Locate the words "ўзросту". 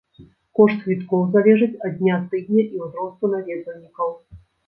2.87-3.31